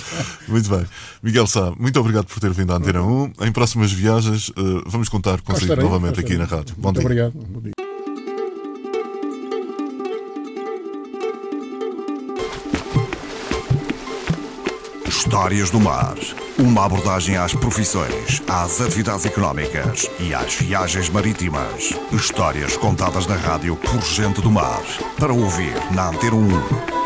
Muito 0.47 0.69
bem. 0.69 0.85
Miguel 1.23 1.47
Sá, 1.47 1.71
muito 1.71 1.99
obrigado 1.99 2.25
por 2.27 2.39
ter 2.39 2.51
vindo 2.51 2.71
à 2.71 2.75
Antena 2.77 3.01
1. 3.01 3.33
Em 3.47 3.51
próximas 3.51 3.91
viagens, 3.91 4.51
eh, 4.55 4.83
vamos 4.85 5.09
contar 5.09 5.41
consigo 5.41 5.75
novamente 5.77 6.19
aqui 6.19 6.37
na 6.37 6.45
rádio. 6.45 6.75
Bom 6.77 6.89
Muito 6.89 6.99
dia. 6.99 7.05
obrigado. 7.07 7.31
Bom 7.33 7.61
dia. 7.61 7.71
Histórias 15.23 15.69
do 15.69 15.79
Mar. 15.79 16.15
Uma 16.57 16.85
abordagem 16.85 17.37
às 17.37 17.53
profissões, 17.53 18.41
às 18.47 18.81
atividades 18.81 19.23
económicas 19.23 20.09
e 20.19 20.33
às 20.33 20.55
viagens 20.55 21.11
marítimas. 21.11 21.93
Histórias 22.11 22.75
contadas 22.75 23.27
na 23.27 23.35
rádio 23.35 23.75
por 23.75 24.01
gente 24.01 24.41
do 24.41 24.49
mar. 24.49 24.81
Para 25.19 25.31
ouvir 25.31 25.75
na 25.93 26.09
Antena 26.09 26.35
1. 26.35 27.00